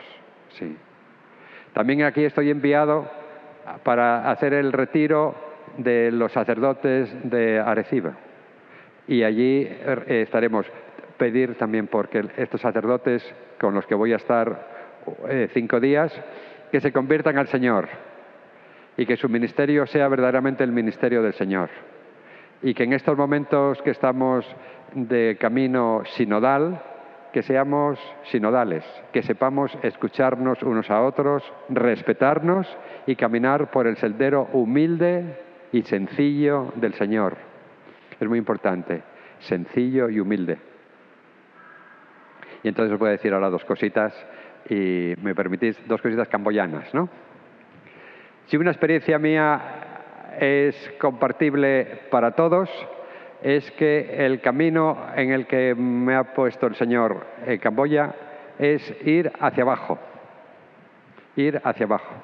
Sí. 0.51 0.77
También 1.73 2.03
aquí 2.03 2.25
estoy 2.25 2.51
enviado 2.51 3.09
para 3.85 4.31
hacer 4.31 4.55
el 4.55 4.73
retiro 4.73 5.35
de 5.77 6.11
los 6.11 6.33
sacerdotes 6.33 7.11
de 7.31 7.61
Arecibo. 7.61 8.13
Y 9.07 9.23
allí 9.23 9.67
eh, 9.69 10.23
estaremos. 10.23 10.67
Pedir 11.21 11.55
también 11.57 11.87
porque 11.87 12.25
estos 12.39 12.63
sacerdotes 12.63 13.23
con 13.61 13.75
los 13.75 13.87
que 13.87 13.95
voy 13.95 14.15
a 14.15 14.17
estar 14.17 14.67
eh, 15.29 15.51
cinco 15.53 15.79
días, 15.79 16.11
que 16.73 16.81
se 16.81 16.93
conviertan 16.93 17.37
al 17.37 17.47
Señor 17.49 17.91
y 18.97 19.05
que 19.05 19.19
su 19.19 19.29
ministerio 19.29 19.87
sea 19.87 20.09
verdaderamente 20.09 20.65
el 20.65 20.73
ministerio 20.73 21.23
del 21.23 21.35
Señor. 21.35 21.69
Y 22.63 22.73
que 22.73 22.85
en 22.85 22.95
estos 22.95 23.19
momentos 23.19 23.83
que 23.83 23.91
estamos 23.91 24.47
de 24.95 25.37
camino 25.39 26.05
sinodal, 26.17 26.81
que 27.35 27.43
seamos 27.43 27.99
sinodales, 28.31 28.83
que 29.13 29.23
sepamos 29.23 29.77
escucharnos 29.83 30.63
unos 30.63 30.91
a 30.91 31.03
otros, 31.03 31.45
respetarnos 31.69 32.67
y 33.07 33.15
caminar 33.15 33.71
por 33.71 33.87
el 33.87 33.99
sendero 33.99 34.49
humilde 34.55 35.39
y 35.71 35.83
sencillo 35.83 36.73
del 36.77 36.95
Señor. 36.95 37.37
Es 38.19 38.27
muy 38.27 38.39
importante, 38.39 39.03
sencillo 39.41 40.09
y 40.09 40.19
humilde. 40.19 40.70
Y 42.63 42.69
entonces 42.69 42.93
os 42.93 42.99
voy 42.99 43.09
a 43.09 43.13
decir 43.13 43.33
ahora 43.33 43.51
dos 43.51 43.65
cositas 43.65 44.15
y 44.69 45.15
me 45.23 45.35
permitís 45.35 45.77
dos 45.89 46.03
cositas 46.03 46.29
camboyanas, 46.29 46.93
¿no? 46.95 47.09
Si 48.47 48.57
una 48.57 48.71
experiencia 48.71 49.19
mía 49.19 49.61
es 50.39 50.93
compartible 50.99 52.03
para 52.11 52.33
todos, 52.33 52.69
es 53.43 53.71
que 53.73 54.27
el 54.27 54.41
camino 54.41 55.07
en 55.17 55.33
el 55.33 55.47
que 55.47 55.75
me 55.75 56.15
ha 56.15 56.35
puesto 56.35 56.67
el 56.67 56.75
Señor 56.75 57.27
Camboya 57.61 58.15
es 58.59 58.95
ir 59.07 59.33
hacia 59.41 59.63
abajo, 59.63 59.99
ir 61.37 61.61
hacia 61.65 61.87
abajo. 61.87 62.15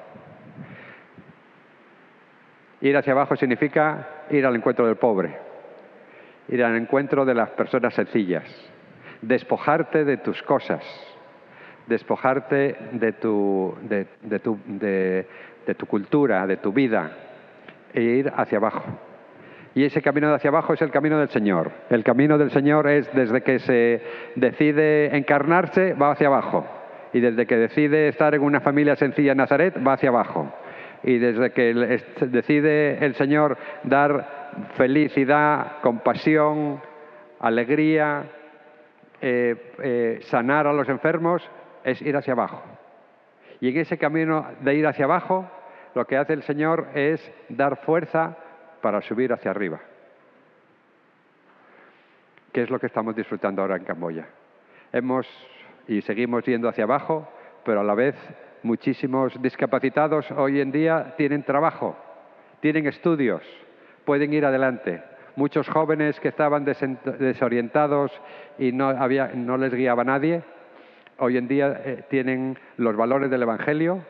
Ir 2.81 2.95
hacia 2.95 3.13
abajo 3.13 3.35
significa 3.35 4.07
ir 4.29 4.45
al 4.45 4.55
encuentro 4.55 4.85
del 4.85 4.97
pobre, 4.97 5.35
ir 6.49 6.63
al 6.63 6.75
encuentro 6.75 7.25
de 7.25 7.33
las 7.33 7.49
personas 7.51 7.95
sencillas, 7.95 8.43
despojarte 9.21 10.05
de 10.05 10.17
tus 10.17 10.41
cosas, 10.43 10.83
despojarte 11.87 12.75
de 12.93 13.13
tu, 13.13 13.75
cultura, 15.87 16.47
de 16.47 16.57
tu 16.57 16.73
vida, 16.73 17.11
e 17.93 18.01
ir 18.01 18.31
hacia 18.35 18.57
abajo. 18.57 18.83
Y 19.73 19.83
ese 19.83 20.01
camino 20.01 20.29
de 20.29 20.35
hacia 20.35 20.49
abajo 20.49 20.73
es 20.73 20.81
el 20.81 20.89
camino 20.89 21.19
del 21.19 21.29
Señor. 21.29 21.71
El 21.89 22.03
camino 22.03 22.37
del 22.37 22.51
Señor 22.51 22.87
es 22.87 23.11
desde 23.13 23.41
que 23.41 23.59
se 23.59 24.01
decide 24.35 25.15
encarnarse, 25.15 25.93
va 25.93 26.11
hacia 26.11 26.27
abajo. 26.27 26.65
Y 27.13 27.19
desde 27.19 27.45
que 27.45 27.57
decide 27.57 28.07
estar 28.07 28.33
en 28.33 28.41
una 28.41 28.59
familia 28.59 28.95
sencilla 28.95 29.33
en 29.33 29.37
Nazaret, 29.37 29.75
va 29.85 29.93
hacia 29.93 30.09
abajo. 30.09 30.51
Y 31.03 31.19
desde 31.19 31.51
que 31.51 31.73
decide 32.21 33.05
el 33.05 33.13
Señor 33.15 33.57
dar 33.83 34.47
felicidad, 34.75 35.73
compasión, 35.81 36.81
alegría, 37.39 38.23
eh, 39.21 39.73
eh, 39.83 40.19
sanar 40.23 40.67
a 40.67 40.73
los 40.73 40.87
enfermos, 40.89 41.47
es 41.83 42.01
ir 42.01 42.15
hacia 42.15 42.33
abajo. 42.33 42.61
Y 43.59 43.69
en 43.69 43.77
ese 43.77 43.97
camino 43.97 44.45
de 44.61 44.75
ir 44.75 44.85
hacia 44.85 45.05
abajo, 45.05 45.49
lo 45.95 46.05
que 46.05 46.17
hace 46.17 46.33
el 46.33 46.43
Señor 46.43 46.87
es 46.93 47.31
dar 47.49 47.77
fuerza 47.77 48.37
para 48.81 49.01
subir 49.01 49.33
hacia 49.33 49.51
arriba. 49.51 49.79
¿Qué 52.51 52.63
es 52.63 52.69
lo 52.69 52.79
que 52.79 52.87
estamos 52.87 53.15
disfrutando 53.15 53.61
ahora 53.61 53.77
en 53.77 53.83
Camboya? 53.83 54.27
Hemos 54.91 55.27
y 55.87 56.01
seguimos 56.01 56.43
yendo 56.45 56.67
hacia 56.67 56.83
abajo, 56.83 57.27
pero 57.63 57.81
a 57.81 57.83
la 57.83 57.95
vez 57.95 58.15
muchísimos 58.63 59.41
discapacitados 59.41 60.29
hoy 60.31 60.61
en 60.61 60.71
día 60.71 61.13
tienen 61.17 61.43
trabajo, 61.43 61.95
tienen 62.59 62.87
estudios, 62.87 63.41
pueden 64.05 64.33
ir 64.33 64.45
adelante. 64.45 65.01
Muchos 65.37 65.69
jóvenes 65.69 66.19
que 66.19 66.29
estaban 66.29 66.65
desorientados 66.65 68.11
y 68.57 68.71
no, 68.71 68.89
había, 68.89 69.27
no 69.35 69.55
les 69.57 69.71
guiaba 69.71 70.03
nadie, 70.03 70.41
hoy 71.19 71.37
en 71.37 71.47
día 71.47 71.79
eh, 71.85 72.03
tienen 72.09 72.57
los 72.77 72.95
valores 72.95 73.29
del 73.29 73.43
Evangelio, 73.43 74.03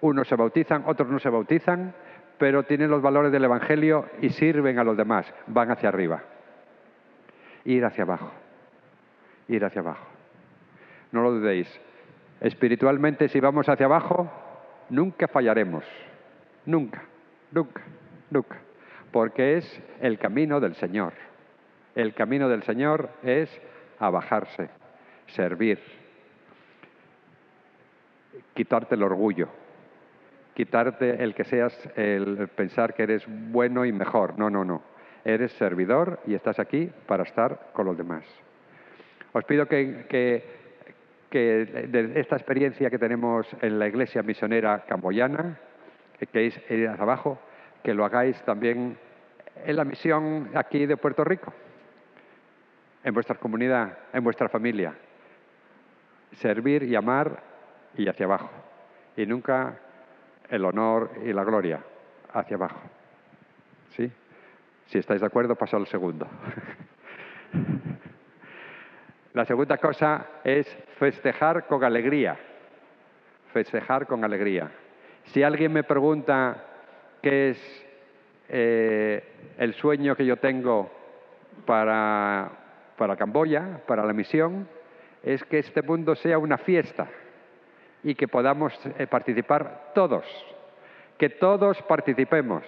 unos 0.00 0.28
se 0.28 0.36
bautizan, 0.36 0.84
otros 0.86 1.08
no 1.08 1.18
se 1.18 1.28
bautizan, 1.28 1.92
pero 2.38 2.62
tienen 2.62 2.88
los 2.88 3.02
valores 3.02 3.32
del 3.32 3.42
Evangelio 3.42 4.06
y 4.22 4.28
sirven 4.30 4.78
a 4.78 4.84
los 4.84 4.96
demás, 4.96 5.26
van 5.48 5.72
hacia 5.72 5.88
arriba. 5.88 6.22
Ir 7.64 7.84
hacia 7.84 8.04
abajo, 8.04 8.30
ir 9.48 9.64
hacia 9.64 9.80
abajo. 9.80 10.06
No 11.10 11.24
lo 11.24 11.32
dudéis. 11.32 11.68
Espiritualmente, 12.40 13.28
si 13.28 13.40
vamos 13.40 13.68
hacia 13.68 13.86
abajo, 13.86 14.30
nunca 14.88 15.26
fallaremos. 15.26 15.84
Nunca, 16.64 17.02
nunca, 17.50 17.82
nunca. 18.30 18.69
Porque 19.12 19.58
es 19.58 19.82
el 20.00 20.18
camino 20.18 20.60
del 20.60 20.74
Señor. 20.74 21.12
El 21.94 22.14
camino 22.14 22.48
del 22.48 22.62
Señor 22.62 23.10
es 23.22 23.50
abajarse, 23.98 24.70
servir, 25.26 25.80
quitarte 28.54 28.94
el 28.94 29.02
orgullo, 29.02 29.48
quitarte 30.54 31.22
el 31.22 31.34
que 31.34 31.44
seas, 31.44 31.76
el 31.96 32.48
pensar 32.48 32.94
que 32.94 33.02
eres 33.02 33.24
bueno 33.26 33.84
y 33.84 33.92
mejor. 33.92 34.38
No, 34.38 34.50
no, 34.50 34.64
no. 34.64 34.82
Eres 35.24 35.52
servidor 35.52 36.20
y 36.26 36.34
estás 36.34 36.58
aquí 36.58 36.90
para 37.06 37.24
estar 37.24 37.70
con 37.72 37.86
los 37.86 37.96
demás. 37.96 38.24
Os 39.32 39.44
pido 39.44 39.66
que, 39.66 40.06
que, 41.30 41.44
de 41.86 42.20
esta 42.20 42.36
experiencia 42.36 42.90
que 42.90 42.98
tenemos 42.98 43.46
en 43.60 43.78
la 43.78 43.86
iglesia 43.86 44.22
misionera 44.22 44.84
camboyana, 44.88 45.58
que 46.32 46.46
es 46.46 46.56
hacia 46.56 46.94
abajo, 46.94 47.38
que 47.82 47.94
lo 47.94 48.04
hagáis 48.04 48.40
también 48.42 48.98
en 49.64 49.76
la 49.76 49.84
misión 49.84 50.50
aquí 50.54 50.86
de 50.86 50.96
Puerto 50.96 51.24
Rico, 51.24 51.52
en 53.04 53.14
vuestra 53.14 53.36
comunidad, 53.36 53.98
en 54.12 54.24
vuestra 54.24 54.48
familia. 54.48 54.94
Servir 56.32 56.84
y 56.84 56.94
amar 56.94 57.42
y 57.96 58.08
hacia 58.08 58.26
abajo. 58.26 58.50
Y 59.16 59.26
nunca 59.26 59.78
el 60.48 60.64
honor 60.64 61.10
y 61.24 61.32
la 61.32 61.44
gloria 61.44 61.80
hacia 62.32 62.56
abajo. 62.56 62.80
¿Sí? 63.96 64.10
Si 64.86 64.98
estáis 64.98 65.20
de 65.20 65.26
acuerdo, 65.26 65.56
paso 65.56 65.76
al 65.76 65.86
segundo. 65.86 66.26
La 69.32 69.44
segunda 69.44 69.78
cosa 69.78 70.26
es 70.42 70.66
festejar 70.98 71.68
con 71.68 71.84
alegría. 71.84 72.36
Festejar 73.52 74.08
con 74.08 74.24
alegría. 74.24 74.72
Si 75.26 75.44
alguien 75.44 75.72
me 75.72 75.84
pregunta 75.84 76.64
qué 77.22 77.50
es 77.50 77.86
eh, 78.48 79.22
el 79.58 79.74
sueño 79.74 80.16
que 80.16 80.26
yo 80.26 80.36
tengo 80.36 80.90
para, 81.66 82.50
para 82.96 83.16
Camboya, 83.16 83.80
para 83.86 84.04
la 84.04 84.12
misión, 84.12 84.68
es 85.22 85.44
que 85.44 85.58
este 85.58 85.82
mundo 85.82 86.14
sea 86.14 86.38
una 86.38 86.58
fiesta. 86.58 87.08
y 88.02 88.14
que 88.14 88.28
podamos 88.28 88.72
eh, 88.98 89.06
participar 89.06 89.92
todos, 89.94 90.24
que 91.18 91.28
todos 91.28 91.80
participemos 91.82 92.64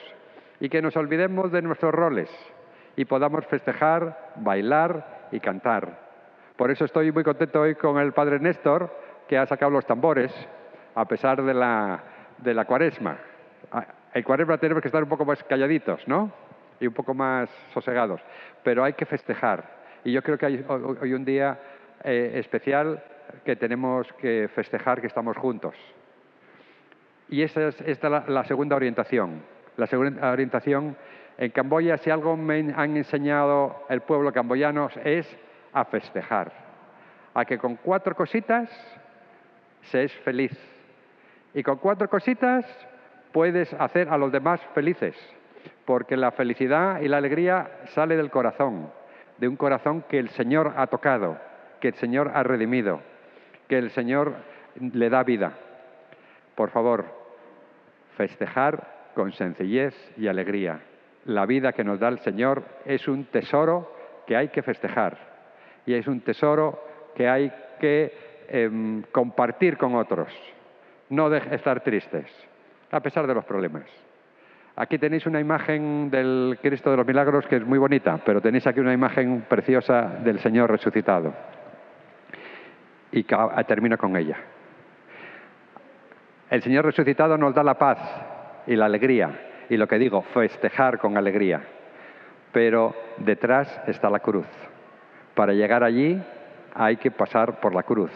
y 0.60 0.68
que 0.68 0.82
nos 0.82 0.96
olvidemos 0.96 1.50
de 1.50 1.62
nuestros 1.62 1.92
roles 1.94 2.30
y 2.96 3.04
podamos 3.04 3.46
festejar, 3.46 4.32
bailar 4.36 5.28
y 5.32 5.40
cantar. 5.40 5.98
Por 6.56 6.70
eso 6.70 6.84
estoy 6.84 7.10
muy 7.10 7.24
contento 7.24 7.62
hoy 7.62 7.74
con 7.74 7.98
el 7.98 8.12
Padre 8.12 8.38
Néstor, 8.38 8.94
que 9.26 9.38
ha 9.38 9.46
sacado 9.46 9.70
los 9.70 9.86
tambores, 9.86 10.32
a 10.94 11.06
pesar 11.06 11.42
de 11.42 11.54
la, 11.54 12.00
de 12.38 12.52
la 12.52 12.66
cuaresma. 12.66 13.16
En 14.14 14.22
cuaresma 14.22 14.58
tenemos 14.58 14.82
que 14.82 14.88
estar 14.88 15.02
un 15.02 15.08
poco 15.08 15.24
más 15.24 15.42
calladitos, 15.44 16.06
¿no? 16.06 16.30
Y 16.80 16.86
un 16.86 16.92
poco 16.92 17.14
más 17.14 17.48
sosegados. 17.72 18.20
Pero 18.62 18.84
hay 18.84 18.92
que 18.92 19.06
festejar. 19.06 19.64
Y 20.04 20.12
yo 20.12 20.22
creo 20.22 20.36
que 20.36 20.46
hay 20.46 20.64
hoy 20.68 21.14
un 21.14 21.24
día 21.24 21.58
eh, 22.04 22.32
especial 22.34 23.02
que 23.44 23.56
tenemos 23.56 24.12
que 24.14 24.48
festejar 24.54 25.00
que 25.00 25.06
estamos 25.06 25.36
juntos. 25.36 25.74
Y 27.28 27.42
esa 27.42 27.68
es 27.68 28.02
la, 28.02 28.24
la 28.26 28.44
segunda 28.44 28.76
orientación. 28.76 29.42
La 29.76 29.86
segunda 29.86 30.30
orientación 30.30 30.96
en 31.38 31.50
Camboya, 31.50 31.96
si 31.96 32.10
algo 32.10 32.36
me 32.36 32.74
han 32.76 32.96
enseñado 32.96 33.86
el 33.88 34.02
pueblo 34.02 34.32
camboyano 34.32 34.90
es 35.02 35.26
a 35.72 35.86
festejar. 35.86 36.52
A 37.32 37.46
que 37.46 37.56
con 37.56 37.76
cuatro 37.76 38.14
cositas 38.14 38.68
se 39.82 40.04
es 40.04 40.12
feliz. 40.20 40.52
Y 41.54 41.62
con 41.62 41.78
cuatro 41.78 42.08
cositas 42.08 42.66
puedes 43.32 43.72
hacer 43.74 44.08
a 44.08 44.18
los 44.18 44.32
demás 44.32 44.60
felices, 44.74 45.16
porque 45.84 46.16
la 46.16 46.30
felicidad 46.30 47.00
y 47.00 47.08
la 47.08 47.18
alegría 47.18 47.70
sale 47.86 48.16
del 48.16 48.30
corazón, 48.30 48.90
de 49.38 49.48
un 49.48 49.56
corazón 49.56 50.04
que 50.08 50.18
el 50.18 50.28
Señor 50.30 50.74
ha 50.76 50.86
tocado, 50.86 51.38
que 51.80 51.88
el 51.88 51.94
Señor 51.94 52.30
ha 52.34 52.42
redimido, 52.42 53.00
que 53.68 53.78
el 53.78 53.90
Señor 53.90 54.34
le 54.80 55.10
da 55.10 55.22
vida. 55.22 55.52
Por 56.54 56.70
favor, 56.70 57.04
festejar 58.16 59.10
con 59.14 59.32
sencillez 59.32 59.94
y 60.16 60.28
alegría. 60.28 60.80
La 61.24 61.46
vida 61.46 61.72
que 61.72 61.84
nos 61.84 62.00
da 62.00 62.08
el 62.08 62.18
Señor 62.20 62.62
es 62.84 63.08
un 63.08 63.24
tesoro 63.24 63.94
que 64.26 64.36
hay 64.36 64.48
que 64.48 64.62
festejar 64.62 65.18
y 65.86 65.94
es 65.94 66.06
un 66.06 66.20
tesoro 66.20 66.84
que 67.14 67.28
hay 67.28 67.52
que 67.80 68.32
Em, 68.54 69.02
compartir 69.12 69.78
con 69.78 69.94
otros, 69.94 70.28
no 71.08 71.34
estar 71.34 71.82
tristes, 71.82 72.26
a 72.92 73.00
pesar 73.00 73.26
de 73.26 73.34
los 73.34 73.44
problemas. 73.44 73.84
Aquí 74.76 74.98
tenéis 74.98 75.26
una 75.26 75.40
imagen 75.40 76.10
del 76.10 76.58
Cristo 76.62 76.90
de 76.90 76.96
los 76.96 77.06
Milagros 77.06 77.46
que 77.46 77.56
es 77.56 77.66
muy 77.66 77.78
bonita, 77.78 78.20
pero 78.24 78.40
tenéis 78.40 78.66
aquí 78.66 78.80
una 78.80 78.92
imagen 78.92 79.44
preciosa 79.48 80.02
del 80.22 80.38
Señor 80.38 80.70
resucitado. 80.70 81.34
Y 83.10 83.24
termino 83.66 83.98
con 83.98 84.16
ella. 84.16 84.36
El 86.48 86.62
Señor 86.62 86.86
resucitado 86.86 87.36
nos 87.36 87.54
da 87.54 87.62
la 87.62 87.78
paz 87.78 87.98
y 88.66 88.76
la 88.76 88.86
alegría, 88.86 89.30
y 89.68 89.76
lo 89.76 89.86
que 89.86 89.98
digo, 89.98 90.22
festejar 90.22 90.98
con 90.98 91.16
alegría. 91.16 91.62
Pero 92.52 92.94
detrás 93.18 93.80
está 93.86 94.08
la 94.08 94.20
cruz. 94.20 94.46
Para 95.34 95.52
llegar 95.52 95.82
allí 95.82 96.22
hay 96.74 96.96
que 96.96 97.10
pasar 97.10 97.60
por 97.60 97.74
la 97.74 97.82
cruz 97.82 98.12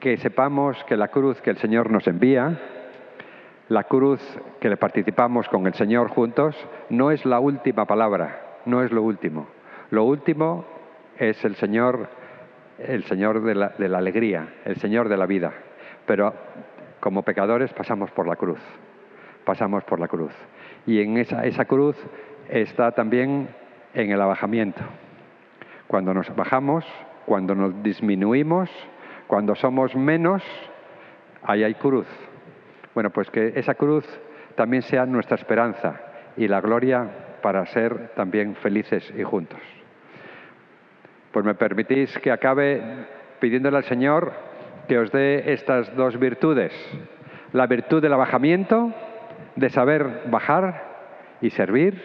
que 0.00 0.16
sepamos 0.18 0.82
que 0.84 0.96
la 0.96 1.08
cruz 1.08 1.40
que 1.40 1.50
el 1.50 1.58
Señor 1.58 1.90
nos 1.90 2.06
envía, 2.06 2.58
la 3.68 3.84
cruz 3.84 4.20
que 4.60 4.68
le 4.68 4.76
participamos 4.76 5.48
con 5.48 5.66
el 5.66 5.74
Señor 5.74 6.08
juntos, 6.08 6.56
no 6.90 7.10
es 7.10 7.24
la 7.24 7.40
última 7.40 7.84
palabra, 7.84 8.58
no 8.64 8.82
es 8.82 8.92
lo 8.92 9.02
último. 9.02 9.48
Lo 9.90 10.04
último 10.04 10.64
es 11.18 11.44
el 11.44 11.56
Señor, 11.56 12.08
el 12.78 13.04
Señor 13.04 13.42
de 13.42 13.54
la, 13.54 13.68
de 13.70 13.88
la 13.88 13.98
alegría, 13.98 14.54
el 14.64 14.76
Señor 14.76 15.08
de 15.08 15.16
la 15.16 15.26
vida. 15.26 15.52
Pero 16.06 16.34
como 17.00 17.22
pecadores 17.22 17.72
pasamos 17.72 18.10
por 18.10 18.26
la 18.28 18.36
cruz, 18.36 18.60
pasamos 19.44 19.84
por 19.84 19.98
la 19.98 20.08
cruz. 20.08 20.32
Y 20.86 21.00
en 21.00 21.16
esa, 21.16 21.44
esa 21.44 21.64
cruz 21.64 21.96
está 22.48 22.92
también 22.92 23.48
en 23.94 24.10
el 24.10 24.20
abajamiento. 24.20 24.82
Cuando 25.88 26.14
nos 26.14 26.34
bajamos, 26.36 26.84
cuando 27.26 27.54
nos 27.54 27.82
disminuimos, 27.82 28.70
cuando 29.26 29.54
somos 29.54 29.94
menos, 29.94 30.42
ahí 31.42 31.64
hay 31.64 31.74
cruz. 31.74 32.06
Bueno, 32.94 33.10
pues 33.10 33.30
que 33.30 33.52
esa 33.56 33.74
cruz 33.74 34.06
también 34.54 34.82
sea 34.82 35.06
nuestra 35.06 35.36
esperanza 35.36 36.00
y 36.36 36.48
la 36.48 36.60
gloria 36.60 37.38
para 37.42 37.64
ser 37.66 38.14
también 38.14 38.56
felices 38.56 39.12
y 39.16 39.22
juntos. 39.22 39.60
Pues 41.32 41.44
me 41.44 41.54
permitís 41.54 42.16
que 42.18 42.32
acabe 42.32 42.82
pidiéndole 43.40 43.76
al 43.76 43.84
Señor 43.84 44.32
que 44.88 44.98
os 44.98 45.12
dé 45.12 45.52
estas 45.52 45.94
dos 45.96 46.18
virtudes. 46.18 46.72
La 47.52 47.66
virtud 47.66 48.00
del 48.00 48.12
abajamiento, 48.12 48.92
de 49.56 49.70
saber 49.70 50.22
bajar 50.30 50.82
y 51.40 51.50
servir 51.50 52.00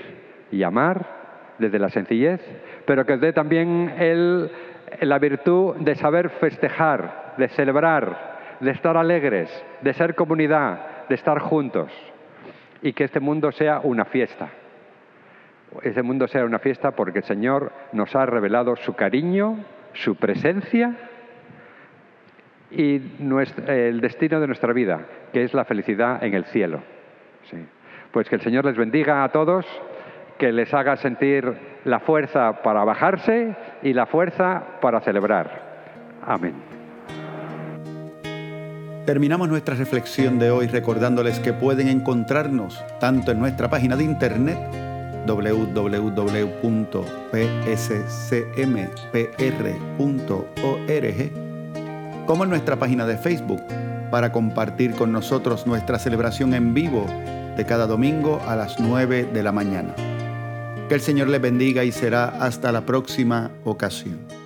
y 0.52 0.64
amar 0.64 1.22
desde 1.60 1.80
la 1.80 1.90
sencillez, 1.90 2.42
pero 2.86 3.06
que 3.06 3.14
os 3.14 3.22
dé 3.22 3.34
también 3.34 3.94
el 3.98 4.52
la 5.00 5.20
virtud 5.20 5.76
de 5.78 5.96
saber 5.96 6.30
festejar, 6.30 7.34
de 7.38 7.48
celebrar, 7.50 8.58
de 8.60 8.72
estar 8.72 8.98
alegres, 8.98 9.50
de 9.82 9.94
ser 9.94 10.16
comunidad, 10.16 11.08
de 11.08 11.16
estar 11.16 11.40
juntos. 11.40 11.92
Y 12.82 12.94
que 12.94 13.04
este 13.04 13.20
mundo 13.20 13.52
sea 13.52 13.80
una 13.84 14.06
fiesta. 14.06 14.50
Este 15.84 16.04
mundo 16.04 16.28
sea 16.28 16.44
una 16.44 16.60
fiesta 16.60 16.92
porque 16.92 17.20
el 17.20 17.26
Señor 17.26 17.72
nos 17.94 18.16
ha 18.16 18.26
revelado 18.26 18.76
su 18.76 18.94
cariño, 18.94 19.64
su 19.94 20.16
presencia 20.16 20.96
y 22.70 23.02
el 23.68 24.02
destino 24.02 24.40
de 24.40 24.48
nuestra 24.48 24.74
vida, 24.74 25.02
que 25.32 25.44
es 25.44 25.54
la 25.54 25.66
felicidad 25.66 26.24
en 26.24 26.34
el 26.34 26.46
cielo. 26.46 26.82
Pues 28.12 28.28
que 28.30 28.36
el 28.36 28.42
Señor 28.42 28.66
les 28.66 28.78
bendiga 28.78 29.24
a 29.24 29.30
todos 29.30 29.66
que 30.38 30.52
les 30.52 30.74
haga 30.74 30.98
sentir 30.98 31.54
la 31.86 32.00
fuerza 32.00 32.62
para 32.64 32.84
bajarse 32.84 33.56
y 33.82 33.94
la 33.94 34.06
fuerza 34.06 34.64
para 34.82 35.02
celebrar. 35.02 35.72
Amén. 36.26 36.56
Terminamos 39.06 39.50
nuestra 39.50 39.76
reflexión 39.76 40.38
de 40.38 40.52
hoy 40.52 40.68
recordándoles 40.68 41.40
que 41.40 41.54
pueden 41.54 41.88
encontrarnos 41.88 42.84
tanto 43.00 43.32
en 43.32 43.40
nuestra 43.40 43.68
página 43.70 43.96
de 43.96 44.04
internet 44.04 44.60
www.pscmpr.org 45.26 45.76
como 52.26 52.44
en 52.44 52.50
nuestra 52.50 52.76
página 52.78 53.06
de 53.06 53.18
Facebook 53.18 53.62
para 54.12 54.32
compartir 54.32 54.92
con 54.92 55.12
nosotros 55.12 55.66
nuestra 55.66 55.98
celebración 55.98 56.54
en 56.54 56.74
vivo 56.74 57.06
de 57.58 57.66
cada 57.66 57.88
domingo 57.88 58.40
a 58.48 58.56
las 58.56 58.80
9 58.80 59.30
de 59.34 59.44
la 59.44 59.52
mañana. 59.52 59.96
Que 60.92 60.96
el 60.96 61.02
Señor 61.02 61.30
le 61.30 61.40
bendiga 61.40 61.86
y 61.86 61.94
será 61.94 62.26
hasta 62.26 62.70
la 62.74 62.86
próxima 62.86 63.50
ocasión. 63.64 64.41